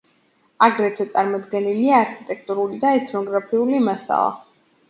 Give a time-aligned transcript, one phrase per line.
[0.67, 4.35] აგრეთვე წარმოდგენილია არქიტექტურული და ეთნოგრაფიული მასალა.